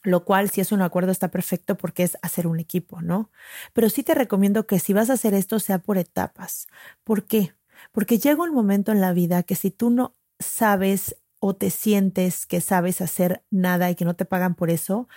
Lo 0.04 0.24
cual, 0.24 0.50
si 0.50 0.62
es 0.62 0.72
un 0.72 0.82
acuerdo, 0.82 1.12
está 1.12 1.30
perfecto 1.32 1.78
porque 1.78 2.04
es 2.04 2.18
hacer 2.22 2.48
un 2.48 2.60
equipo, 2.60 3.02
¿no? 3.02 3.32
Pero 3.74 3.90
sí 3.90 4.04
te 4.04 4.16
recomiendo 4.16 4.66
que 4.68 4.80
si 4.80 4.94
vas 4.94 5.10
a 5.10 5.14
hacer 5.14 5.34
esto 5.34 5.60
sea 5.60 5.80
por 5.80 5.98
etapas. 5.98 6.68
¿Por 7.04 7.26
qué? 7.26 7.54
Porque 7.92 8.18
llega 8.18 8.44
un 8.44 8.54
momento 8.54 8.92
en 8.92 9.02
la 9.02 9.14
vida 9.14 9.44
que 9.44 9.56
si 9.56 9.72
tú 9.72 9.90
no 9.90 10.16
sabes 10.40 11.18
o 11.40 11.56
te 11.56 11.70
sientes 11.70 12.46
que 12.46 12.62
sabes 12.62 13.02
hacer 13.02 13.44
nada 13.52 13.90
y 13.90 13.96
que 13.96 14.06
no 14.06 14.16
te 14.16 14.26
pagan 14.26 14.56
por 14.56 14.70
eso, 14.70 15.08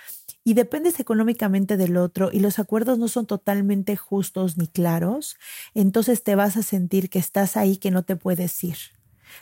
y 0.45 0.55
dependes 0.55 1.00
económicamente 1.00 1.77
del 1.77 1.97
otro 1.97 2.31
y 2.33 2.41
los 2.41 2.59
acuerdos 2.59 2.99
no 2.99 3.09
son 3.09 3.27
totalmente 3.27 3.97
justos 3.97 4.57
ni 4.57 4.69
claros, 4.69 5.37
entonces 5.75 6.23
te 6.23 6.35
vas 6.35 6.57
a 6.57 6.62
sentir 6.62 7.11
que 7.11 7.19
estás 7.19 7.57
ahí 7.57 7.77
que 7.77 7.91
no 7.91 8.05
te 8.05 8.17
puedes 8.17 8.62
ir. 8.65 8.77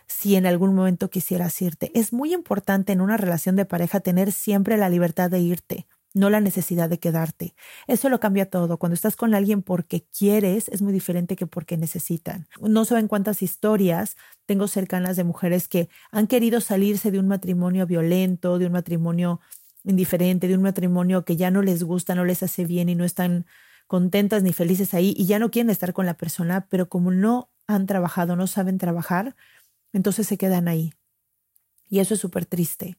Si 0.07 0.37
en 0.37 0.47
algún 0.47 0.75
momento 0.75 1.11
quisieras 1.11 1.61
irte, 1.63 1.91
es 1.95 2.13
muy 2.13 2.35
importante 2.35 2.93
en 2.93 3.01
una 3.01 3.17
relación 3.17 3.57
de 3.57 3.65
pareja 3.65 4.01
tener 4.01 4.33
siempre 4.33 4.77
la 4.77 4.89
libertad 4.89 5.31
de 5.31 5.41
irte, 5.41 5.87
no 6.15 6.31
la 6.31 6.41
necesidad 6.41 6.89
de 6.89 6.99
quedarte. 6.99 7.55
Eso 7.87 8.09
lo 8.09 8.21
cambia 8.21 8.49
todo. 8.49 8.79
Cuando 8.79 8.95
estás 8.95 9.17
con 9.17 9.35
alguien 9.35 9.63
porque 9.63 10.07
quieres, 10.17 10.69
es 10.69 10.83
muy 10.83 10.93
diferente 10.93 11.37
que 11.37 11.47
porque 11.47 11.77
necesitan. 11.77 12.47
No 12.61 12.85
saben 12.85 13.09
cuántas 13.09 13.43
historias 13.43 14.17
tengo 14.47 14.69
cercanas 14.69 15.17
de 15.17 15.25
mujeres 15.25 15.69
que 15.69 15.89
han 16.11 16.27
querido 16.27 16.61
salirse 16.61 17.11
de 17.11 17.19
un 17.19 17.29
matrimonio 17.29 17.87
violento, 17.87 18.59
de 18.59 18.67
un 18.67 18.73
matrimonio 18.73 19.41
indiferente, 19.85 20.49
de 20.49 20.55
un 20.55 20.63
matrimonio 20.63 21.25
que 21.25 21.37
ya 21.37 21.51
no 21.51 21.63
les 21.63 21.83
gusta, 21.83 22.15
no 22.15 22.25
les 22.25 22.43
hace 22.43 22.65
bien 22.65 22.89
y 22.89 22.95
no 22.95 23.05
están 23.05 23.47
contentas 23.87 24.43
ni 24.43 24.53
felices 24.53 24.95
ahí 24.95 25.15
y 25.17 25.27
ya 25.27 25.39
no 25.39 25.51
quieren 25.51 25.71
estar 25.71 25.93
con 25.93 26.07
la 26.07 26.15
persona, 26.15 26.67
pero 26.69 26.89
como 26.89 27.11
no 27.11 27.51
han 27.67 27.87
trabajado, 27.87 28.37
no 28.37 28.47
saben 28.47 28.79
trabajar, 28.79 29.35
entonces 29.93 30.27
se 30.27 30.37
quedan 30.39 30.69
ahí. 30.69 30.93
Y 31.89 32.01
eso 32.01 32.15
es 32.15 32.21
súper 32.21 32.45
triste. 32.45 32.99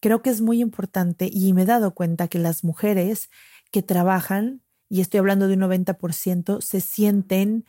Creo 0.00 0.22
que 0.22 0.30
es 0.30 0.40
muy 0.40 0.60
importante 0.60 1.28
y 1.32 1.52
me 1.52 1.62
he 1.62 1.66
dado 1.66 1.94
cuenta 1.94 2.28
que 2.28 2.38
las 2.38 2.64
mujeres 2.64 3.30
que 3.70 3.82
trabajan, 3.82 4.62
y 4.88 5.00
estoy 5.00 5.18
hablando 5.18 5.48
de 5.48 5.54
un 5.54 5.60
90%, 5.60 6.60
se 6.60 6.80
sienten, 6.80 7.64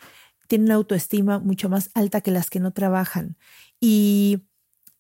tienen 0.48 0.68
una 0.68 0.76
autoestima 0.76 1.40
mucho 1.40 1.70
más 1.70 1.92
alta 1.94 2.22
que 2.22 2.32
las 2.32 2.50
que 2.50 2.60
no 2.60 2.72
trabajan. 2.74 3.38
Y 3.80 4.44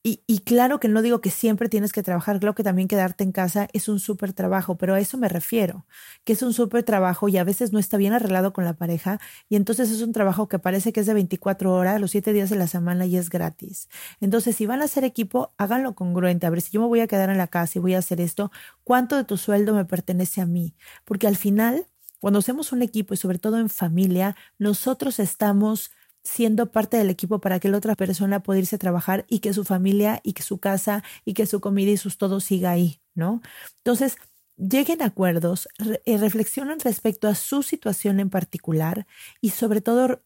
y, 0.03 0.39
claro 0.39 0.79
que 0.79 0.87
no 0.87 1.03
digo 1.03 1.21
que 1.21 1.29
siempre 1.29 1.69
tienes 1.69 1.93
que 1.93 2.01
trabajar, 2.01 2.39
creo 2.39 2.55
que 2.55 2.63
también 2.63 2.87
quedarte 2.87 3.23
en 3.23 3.31
casa 3.31 3.67
es 3.71 3.87
un 3.87 3.99
súper 3.99 4.33
trabajo, 4.33 4.75
pero 4.75 4.95
a 4.95 4.99
eso 4.99 5.15
me 5.19 5.29
refiero, 5.29 5.85
que 6.23 6.33
es 6.33 6.41
un 6.41 6.53
súper 6.53 6.81
trabajo 6.81 7.29
y 7.29 7.37
a 7.37 7.43
veces 7.43 7.71
no 7.71 7.77
está 7.77 7.97
bien 7.97 8.13
arreglado 8.13 8.51
con 8.51 8.65
la 8.65 8.73
pareja 8.73 9.19
y 9.47 9.57
entonces 9.57 9.91
es 9.91 10.01
un 10.01 10.11
trabajo 10.11 10.47
que 10.47 10.57
parece 10.57 10.91
que 10.91 11.01
es 11.01 11.05
de 11.05 11.13
24 11.13 11.71
horas, 11.71 12.01
los 12.01 12.09
7 12.11 12.33
días 12.33 12.49
de 12.49 12.55
la 12.55 12.65
semana 12.65 13.05
y 13.05 13.15
es 13.15 13.29
gratis. 13.29 13.89
Entonces, 14.21 14.55
si 14.55 14.65
van 14.65 14.81
a 14.81 14.85
hacer 14.85 15.03
equipo, 15.03 15.53
háganlo 15.57 15.93
congruente. 15.93 16.47
A 16.47 16.49
ver, 16.49 16.61
si 16.61 16.71
yo 16.71 16.81
me 16.81 16.87
voy 16.87 17.01
a 17.01 17.07
quedar 17.07 17.29
en 17.29 17.37
la 17.37 17.47
casa 17.47 17.77
y 17.77 17.81
voy 17.81 17.93
a 17.93 17.99
hacer 17.99 18.21
esto, 18.21 18.51
¿cuánto 18.83 19.15
de 19.17 19.23
tu 19.23 19.37
sueldo 19.37 19.75
me 19.75 19.85
pertenece 19.85 20.41
a 20.41 20.47
mí? 20.47 20.73
Porque 21.05 21.27
al 21.27 21.35
final, 21.35 21.85
cuando 22.19 22.39
hacemos 22.39 22.71
un 22.71 22.81
equipo 22.81 23.13
y 23.13 23.17
sobre 23.17 23.37
todo 23.37 23.59
en 23.59 23.69
familia, 23.69 24.35
nosotros 24.57 25.19
estamos 25.19 25.91
siendo 26.23 26.71
parte 26.71 26.97
del 26.97 27.09
equipo 27.09 27.39
para 27.39 27.59
que 27.59 27.69
la 27.69 27.77
otra 27.77 27.95
persona 27.95 28.41
pueda 28.43 28.59
irse 28.59 28.75
a 28.75 28.79
trabajar 28.79 29.25
y 29.27 29.39
que 29.39 29.53
su 29.53 29.63
familia 29.63 30.19
y 30.23 30.33
que 30.33 30.43
su 30.43 30.59
casa 30.59 31.03
y 31.25 31.33
que 31.33 31.45
su 31.45 31.61
comida 31.61 31.91
y 31.91 31.97
sus 31.97 32.17
todo 32.17 32.39
siga 32.39 32.71
ahí, 32.71 33.01
¿no? 33.15 33.41
Entonces, 33.77 34.17
lleguen 34.57 35.01
a 35.01 35.05
acuerdos, 35.05 35.67
eh, 36.05 36.17
reflexionen 36.17 36.79
respecto 36.79 37.27
a 37.27 37.35
su 37.35 37.63
situación 37.63 38.19
en 38.19 38.29
particular 38.29 39.07
y 39.41 39.49
sobre 39.51 39.81
todo 39.81 40.21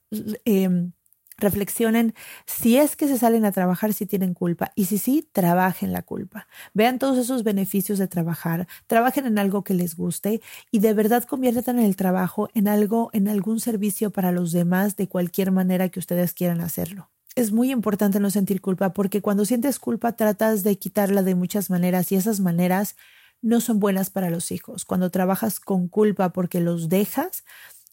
eh, 0.45 0.91
Reflexionen 1.37 2.13
si 2.45 2.77
es 2.77 2.95
que 2.95 3.07
se 3.07 3.17
salen 3.17 3.43
a 3.43 3.51
trabajar 3.51 3.93
si 3.93 4.05
tienen 4.05 4.33
culpa 4.33 4.71
y 4.75 4.85
si 4.85 4.97
sí, 4.97 5.27
trabajen 5.33 5.91
la 5.91 6.01
culpa. 6.01 6.47
Vean 6.73 6.97
todos 6.97 7.17
esos 7.17 7.43
beneficios 7.43 7.99
de 7.99 8.07
trabajar, 8.07 8.67
trabajen 8.87 9.25
en 9.25 9.37
algo 9.37 9.63
que 9.63 9.73
les 9.73 9.95
guste 9.97 10.41
y 10.71 10.79
de 10.79 10.93
verdad 10.93 11.25
conviertan 11.25 11.79
el 11.79 11.97
trabajo 11.97 12.49
en 12.53 12.67
algo, 12.69 13.09
en 13.11 13.27
algún 13.27 13.59
servicio 13.59 14.11
para 14.11 14.31
los 14.31 14.53
demás 14.53 14.95
de 14.95 15.09
cualquier 15.09 15.51
manera 15.51 15.89
que 15.89 15.99
ustedes 15.99 16.33
quieran 16.33 16.61
hacerlo. 16.61 17.09
Es 17.35 17.51
muy 17.51 17.69
importante 17.71 18.21
no 18.21 18.29
sentir 18.29 18.61
culpa 18.61 18.93
porque 18.93 19.21
cuando 19.21 19.43
sientes 19.43 19.77
culpa 19.77 20.13
tratas 20.15 20.63
de 20.63 20.77
quitarla 20.77 21.21
de 21.21 21.35
muchas 21.35 21.69
maneras 21.69 22.11
y 22.13 22.15
esas 22.15 22.39
maneras 22.39 22.95
no 23.41 23.59
son 23.59 23.79
buenas 23.79 24.09
para 24.09 24.29
los 24.29 24.51
hijos. 24.51 24.85
Cuando 24.85 25.11
trabajas 25.11 25.59
con 25.59 25.89
culpa 25.89 26.31
porque 26.31 26.61
los 26.61 26.87
dejas, 26.87 27.43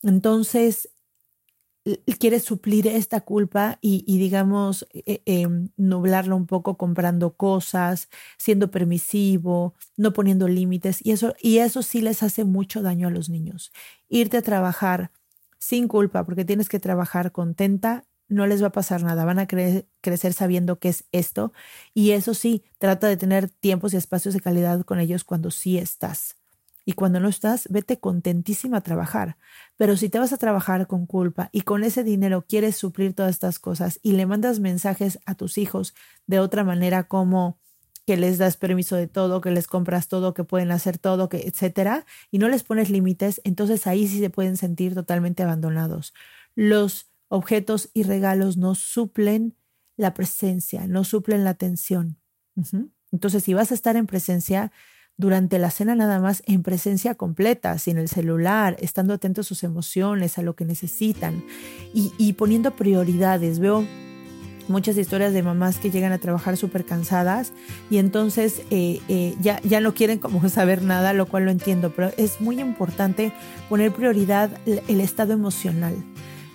entonces 0.03 0.89
quieres 2.19 2.45
suplir 2.45 2.87
esta 2.87 3.21
culpa 3.23 3.79
y, 3.81 4.05
digamos, 4.19 4.87
eh, 4.93 5.23
em, 5.27 5.69
nublarla 5.77 6.35
un 6.35 6.47
poco 6.47 6.77
comprando 6.77 7.37
cosas, 7.37 8.09
siendo 8.39 8.71
permisivo, 8.71 9.75
no 9.97 10.12
poniendo 10.12 10.49
límites, 10.49 11.05
y 11.05 11.12
eso, 11.12 11.35
y 11.41 11.59
eso 11.59 11.83
sí 11.83 12.01
les 12.01 12.23
hace 12.23 12.45
mucho 12.45 12.83
daño 12.83 13.09
a 13.09 13.11
los 13.11 13.29
niños. 13.29 13.73
Irte 14.09 14.37
a 14.39 14.43
trabajar 14.43 15.11
sin 15.59 15.89
culpa, 15.89 16.25
porque 16.25 16.45
tienes 16.45 16.69
que 16.69 16.81
trabajar 16.81 17.33
contenta, 17.33 18.05
no 18.29 18.47
les 18.47 18.62
va 18.62 18.69
a 18.69 18.73
pasar 18.73 19.03
nada, 19.03 19.25
van 19.25 19.39
a 19.39 19.47
crecer 19.47 20.33
sabiendo 20.33 20.79
qué 20.79 20.89
es 20.91 21.05
esto, 21.12 21.53
y 21.95 22.12
eso 22.12 22.35
sí, 22.35 22.65
trata 22.79 23.09
de 23.09 23.17
tener 23.17 23.49
tiempos 23.51 23.93
y 23.95 23.97
espacios 23.99 24.35
de 24.35 24.41
calidad 24.41 24.83
con 24.85 25.01
ellos 25.01 25.25
cuando 25.25 25.51
sí 25.51 25.79
estás. 25.79 26.42
Y 26.85 26.95
cuando 26.95 27.21
no 27.21 27.29
estás, 27.29 27.69
vete 27.71 27.99
contentísima 27.99 28.79
a 28.79 28.83
trabajar. 28.83 29.37
Pero 29.77 29.97
si 29.97 30.09
te 30.09 30.19
vas 30.19 30.33
a 30.33 30.37
trabajar 30.37 30.87
con 30.87 31.07
culpa 31.07 31.49
y 31.53 31.62
con 31.62 31.85
ese 31.85 32.05
dinero 32.05 32.45
quieres 32.49 32.77
suplir 32.77 33.15
todas 33.15 33.31
estas 33.31 33.59
cosas 33.59 34.01
y 34.03 34.12
le 34.12 34.27
mandas 34.27 34.61
mensajes 34.61 35.19
a 35.27 35.35
tus 35.35 35.59
hijos 35.59 35.95
de 36.27 36.41
otra 36.41 36.65
manera 36.65 37.05
como 37.05 37.59
que 38.07 38.17
les 38.17 38.39
das 38.39 38.57
permiso 38.57 38.97
de 38.97 39.07
todo, 39.07 39.41
que 39.41 39.51
les 39.51 39.67
compras 39.67 40.09
todo, 40.09 40.35
que 40.35 40.45
pueden 40.45 40.73
hacer 40.73 40.99
todo, 40.99 41.29
que 41.29 41.47
etcétera, 41.47 42.05
y 42.31 42.39
no 42.39 42.49
les 42.49 42.65
pones 42.65 42.91
límites, 42.91 43.41
entonces 43.45 43.87
ahí 43.87 44.09
sí 44.09 44.19
se 44.19 44.31
pueden 44.31 44.57
sentir 44.57 44.95
totalmente 44.95 45.43
abandonados. 45.43 46.12
Los 46.55 47.11
objetos 47.29 47.91
y 47.95 48.03
regalos 48.03 48.57
no 48.57 48.75
suplen 48.75 49.57
la 49.97 50.15
presencia, 50.15 50.87
no 50.87 51.05
suplen 51.05 51.45
la 51.45 51.51
atención. 51.51 52.19
Entonces, 53.12 53.45
si 53.45 53.55
vas 53.55 53.71
a 53.71 53.75
estar 53.75 53.97
en 53.97 54.07
presencia, 54.07 54.73
durante 55.23 55.61
la 55.61 55.71
cena 55.71 55.95
nada 55.95 56.21
más 56.21 56.43
en 56.47 56.62
presencia 56.62 57.14
completa, 57.14 57.79
sin 57.79 57.97
el 57.97 58.09
celular, 58.09 58.76
estando 58.81 59.14
atentos 59.14 59.47
a 59.47 59.49
sus 59.49 59.62
emociones, 59.62 60.37
a 60.37 60.43
lo 60.43 60.55
que 60.55 60.64
necesitan 60.64 61.45
y, 61.95 62.33
poniendo 62.33 62.73
prioridades. 62.73 63.61
Veo 63.61 63.87
muchas 64.67 64.97
historias 64.99 65.33
de 65.33 65.43
mamás 65.45 65.79
que 65.79 65.91
llegan 65.91 66.12
a 66.12 66.19
trabajar 66.19 66.57
súper 66.57 66.85
cansadas 66.85 67.52
y 67.88 67.99
entonces 67.99 68.62
eh, 68.71 69.00
eh, 69.09 69.35
ya, 69.41 69.61
ya 69.62 69.81
no 69.81 69.95
quieren 69.95 70.19
como 70.19 70.47
saber 70.49 70.83
nada, 70.83 71.12
lo 71.12 71.26
cual 71.26 71.45
lo 71.45 71.50
entiendo, 71.52 71.93
pero 71.95 72.11
es 72.17 72.41
muy 72.41 72.61
importante 72.61 73.33
poner 73.69 73.93
prioridad 73.93 74.50
el 74.67 75.00
estado 75.00 75.33
emocional. 75.33 75.95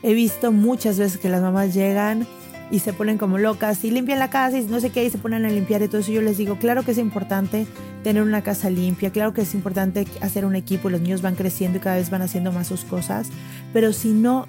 He 0.03 0.13
visto 0.13 0.51
muchas 0.51 0.99
veces 0.99 1.19
que 1.19 1.29
las 1.29 1.41
mamás 1.41 1.73
llegan 1.73 2.27
y 2.69 2.79
se 2.79 2.93
ponen 2.93 3.17
como 3.17 3.37
locas 3.37 3.83
y 3.83 3.91
limpian 3.91 4.19
la 4.19 4.29
casa 4.29 4.57
y 4.57 4.65
no 4.65 4.79
sé 4.79 4.89
qué 4.89 5.05
y 5.05 5.09
se 5.09 5.17
ponen 5.17 5.45
a 5.45 5.49
limpiar 5.49 5.81
y 5.81 5.87
todo 5.87 6.01
eso. 6.01 6.11
Yo 6.11 6.21
les 6.21 6.37
digo, 6.37 6.57
claro 6.57 6.83
que 6.83 6.91
es 6.91 6.97
importante 6.97 7.65
tener 8.03 8.23
una 8.23 8.41
casa 8.41 8.69
limpia, 8.69 9.11
claro 9.11 9.33
que 9.33 9.41
es 9.41 9.53
importante 9.53 10.05
hacer 10.21 10.45
un 10.45 10.55
equipo, 10.55 10.89
los 10.89 11.01
niños 11.01 11.21
van 11.21 11.35
creciendo 11.35 11.77
y 11.77 11.81
cada 11.81 11.95
vez 11.95 12.09
van 12.09 12.21
haciendo 12.21 12.51
más 12.51 12.67
sus 12.67 12.83
cosas, 12.83 13.29
pero 13.73 13.93
si 13.93 14.09
no, 14.09 14.47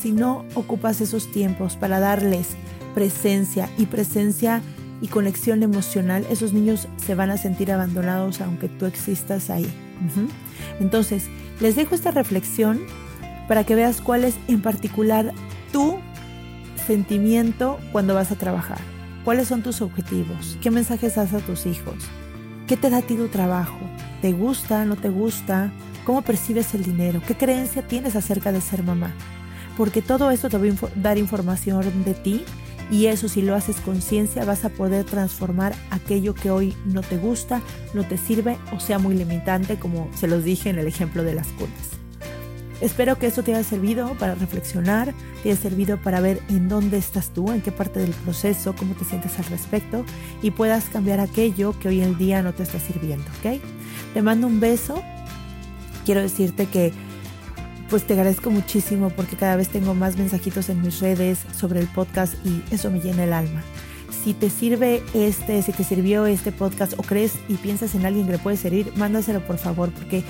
si 0.00 0.12
no 0.12 0.44
ocupas 0.54 1.00
esos 1.00 1.30
tiempos 1.32 1.76
para 1.76 2.00
darles 2.00 2.50
presencia 2.94 3.68
y 3.76 3.86
presencia 3.86 4.62
y 5.02 5.08
conexión 5.08 5.62
emocional, 5.62 6.26
esos 6.30 6.52
niños 6.52 6.88
se 7.04 7.14
van 7.14 7.30
a 7.30 7.36
sentir 7.36 7.70
abandonados 7.70 8.40
aunque 8.40 8.68
tú 8.68 8.86
existas 8.86 9.50
ahí. 9.50 9.66
Entonces, 10.80 11.24
les 11.60 11.76
dejo 11.76 11.94
esta 11.94 12.10
reflexión 12.10 12.80
para 13.48 13.64
que 13.64 13.74
veas 13.74 14.00
cuál 14.00 14.24
es 14.24 14.36
en 14.48 14.62
particular 14.62 15.32
tú 15.72 15.98
sentimiento 16.86 17.78
cuando 17.92 18.14
vas 18.14 18.30
a 18.30 18.36
trabajar? 18.36 18.78
¿Cuáles 19.24 19.48
son 19.48 19.62
tus 19.62 19.82
objetivos? 19.82 20.56
¿Qué 20.62 20.70
mensajes 20.70 21.16
das 21.16 21.34
a 21.34 21.40
tus 21.40 21.66
hijos? 21.66 21.96
¿Qué 22.66 22.76
te 22.76 22.90
da 22.90 22.98
a 22.98 23.02
ti 23.02 23.16
tu 23.16 23.28
trabajo? 23.28 23.78
¿Te 24.22 24.32
gusta? 24.32 24.84
¿No 24.84 24.96
te 24.96 25.08
gusta? 25.08 25.72
¿Cómo 26.04 26.22
percibes 26.22 26.74
el 26.74 26.84
dinero? 26.84 27.20
¿Qué 27.26 27.34
creencia 27.34 27.86
tienes 27.86 28.14
acerca 28.14 28.52
de 28.52 28.60
ser 28.60 28.84
mamá? 28.84 29.12
Porque 29.76 30.00
todo 30.00 30.30
esto 30.30 30.48
te 30.48 30.58
va 30.58 30.64
a 30.66 30.90
dar 30.94 31.18
información 31.18 32.04
de 32.04 32.14
ti 32.14 32.44
y 32.90 33.06
eso 33.06 33.28
si 33.28 33.42
lo 33.42 33.56
haces 33.56 33.76
conciencia 33.80 34.44
vas 34.44 34.64
a 34.64 34.68
poder 34.68 35.04
transformar 35.04 35.74
aquello 35.90 36.34
que 36.34 36.50
hoy 36.50 36.76
no 36.86 37.02
te 37.02 37.18
gusta, 37.18 37.60
no 37.94 38.04
te 38.04 38.16
sirve 38.16 38.58
o 38.72 38.80
sea 38.80 38.98
muy 38.98 39.16
limitante 39.16 39.76
como 39.76 40.08
se 40.14 40.28
los 40.28 40.44
dije 40.44 40.70
en 40.70 40.78
el 40.78 40.86
ejemplo 40.86 41.24
de 41.24 41.34
las 41.34 41.48
cunas. 41.48 42.05
Espero 42.80 43.18
que 43.18 43.26
esto 43.26 43.42
te 43.42 43.54
haya 43.54 43.64
servido 43.64 44.14
para 44.18 44.34
reflexionar, 44.34 45.14
te 45.42 45.50
haya 45.50 45.60
servido 45.60 45.96
para 45.96 46.20
ver 46.20 46.42
en 46.50 46.68
dónde 46.68 46.98
estás 46.98 47.30
tú, 47.30 47.50
en 47.50 47.62
qué 47.62 47.72
parte 47.72 48.00
del 48.00 48.10
proceso, 48.10 48.74
cómo 48.76 48.94
te 48.94 49.04
sientes 49.06 49.38
al 49.38 49.46
respecto 49.46 50.04
y 50.42 50.50
puedas 50.50 50.84
cambiar 50.90 51.20
aquello 51.20 51.78
que 51.78 51.88
hoy 51.88 52.02
en 52.02 52.18
día 52.18 52.42
no 52.42 52.52
te 52.52 52.62
está 52.62 52.78
sirviendo, 52.78 53.24
¿ok? 53.38 53.60
Te 54.12 54.22
mando 54.22 54.46
un 54.46 54.60
beso. 54.60 55.02
Quiero 56.04 56.20
decirte 56.20 56.66
que 56.66 56.92
pues 57.88 58.06
te 58.06 58.14
agradezco 58.14 58.50
muchísimo 58.50 59.10
porque 59.10 59.36
cada 59.36 59.56
vez 59.56 59.68
tengo 59.68 59.94
más 59.94 60.16
mensajitos 60.16 60.68
en 60.68 60.82
mis 60.82 61.00
redes 61.00 61.38
sobre 61.56 61.80
el 61.80 61.86
podcast 61.86 62.34
y 62.44 62.62
eso 62.74 62.90
me 62.90 63.00
llena 63.00 63.24
el 63.24 63.32
alma. 63.32 63.62
Si 64.24 64.34
te 64.34 64.50
sirve 64.50 65.02
este, 65.14 65.62
si 65.62 65.72
te 65.72 65.84
sirvió 65.84 66.26
este 66.26 66.52
podcast 66.52 66.94
o 66.96 67.02
crees 67.02 67.34
y 67.48 67.54
piensas 67.54 67.94
en 67.94 68.04
alguien 68.04 68.26
que 68.26 68.32
le 68.32 68.38
puede 68.38 68.56
servir, 68.56 68.92
mándaselo 68.96 69.40
por 69.46 69.56
favor 69.56 69.90
porque 69.90 70.24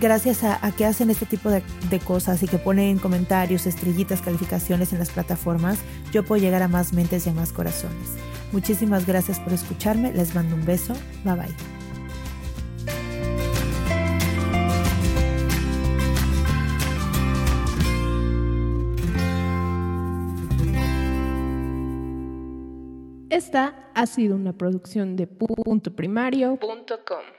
gracias 0.00 0.44
a, 0.44 0.58
que 0.72 0.84
hacen 0.84 1.10
este 1.10 1.26
tipo 1.26 1.50
de, 1.50 1.62
de, 1.90 1.98
cosas 1.98 2.42
y 2.42 2.48
que 2.48 2.58
ponen 2.58 2.98
comentarios, 2.98 3.66
estrellitas, 3.66 4.22
calificaciones 4.22 4.92
en 4.92 4.98
las 4.98 5.10
plataformas, 5.10 5.78
yo 6.12 6.24
puedo 6.24 6.40
llegar 6.40 6.62
a 6.62 6.68
más 6.68 6.92
mentes 6.92 7.26
y 7.26 7.30
a 7.30 7.32
más 7.32 7.52
corazones. 7.52 8.10
Muchísimas 8.52 9.06
gracias 9.06 9.40
por 9.40 9.52
escucharme, 9.52 10.12
les 10.12 10.34
mando 10.34 10.56
un 10.56 10.64
beso, 10.64 10.94
bye 11.24 11.34
bye. 11.34 11.54
Esta 23.30 23.90
ha 23.94 24.06
sido 24.06 24.36
una 24.36 24.52
producción 24.52 25.14
de 25.14 25.26
puntoprimario.com. 25.26 27.37